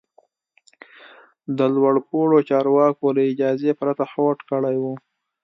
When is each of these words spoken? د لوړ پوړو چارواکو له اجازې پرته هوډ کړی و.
د 1.57 1.59
لوړ 1.75 1.95
پوړو 2.07 2.39
چارواکو 2.49 3.05
له 3.17 3.21
اجازې 3.31 3.71
پرته 3.79 4.03
هوډ 4.11 4.37
کړی 4.49 4.77
و. 4.81 4.83